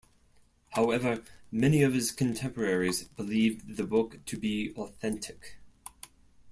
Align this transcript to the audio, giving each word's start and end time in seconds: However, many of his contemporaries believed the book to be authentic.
However, 0.69 1.23
many 1.51 1.83
of 1.83 1.93
his 1.93 2.11
contemporaries 2.11 3.03
believed 3.03 3.77
the 3.77 3.83
book 3.83 4.17
to 4.25 4.35
be 4.35 4.73
authentic. 4.75 5.57